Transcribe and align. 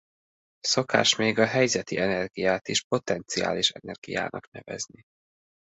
Szokás 0.59 1.15
még 1.15 1.39
a 1.39 1.45
helyzeti 1.45 1.97
energiát 1.97 2.67
is 2.67 2.83
potenciális 2.83 3.71
energiának 3.71 4.47
nevezni. 4.51 5.01